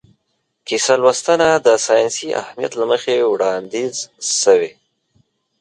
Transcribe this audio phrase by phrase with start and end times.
[0.67, 3.95] کیسه لوستنه د ساینسي اهمیت له مخې وړاندیز
[4.41, 4.71] شوې.